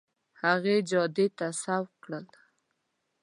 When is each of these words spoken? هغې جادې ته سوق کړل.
هغې 0.41 0.75
جادې 0.89 1.27
ته 1.37 1.47
سوق 1.61 1.89
کړل. 2.03 2.25